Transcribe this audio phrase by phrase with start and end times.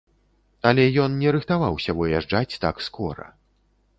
[0.69, 3.29] Але ён не рыхтаваўся выязджаць так скора.